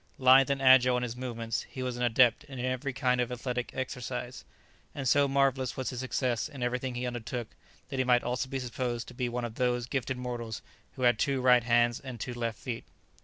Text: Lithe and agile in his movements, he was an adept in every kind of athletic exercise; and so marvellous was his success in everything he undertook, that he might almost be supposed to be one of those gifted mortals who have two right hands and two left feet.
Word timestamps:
Lithe 0.17 0.49
and 0.49 0.59
agile 0.63 0.97
in 0.97 1.03
his 1.03 1.15
movements, 1.15 1.61
he 1.69 1.83
was 1.83 1.95
an 1.95 2.01
adept 2.01 2.43
in 2.45 2.57
every 2.59 2.91
kind 2.91 3.21
of 3.21 3.31
athletic 3.31 3.69
exercise; 3.75 4.43
and 4.95 5.07
so 5.07 5.27
marvellous 5.27 5.77
was 5.77 5.91
his 5.91 5.99
success 5.99 6.49
in 6.49 6.63
everything 6.63 6.95
he 6.95 7.05
undertook, 7.05 7.49
that 7.89 7.99
he 7.99 8.03
might 8.03 8.23
almost 8.23 8.49
be 8.49 8.57
supposed 8.57 9.07
to 9.09 9.13
be 9.13 9.29
one 9.29 9.45
of 9.45 9.53
those 9.53 9.85
gifted 9.85 10.17
mortals 10.17 10.63
who 10.93 11.03
have 11.03 11.17
two 11.17 11.39
right 11.39 11.65
hands 11.65 11.99
and 11.99 12.19
two 12.19 12.33
left 12.33 12.57
feet. 12.57 12.85